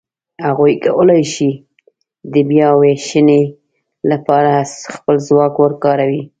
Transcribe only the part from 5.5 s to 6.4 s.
وکاروي.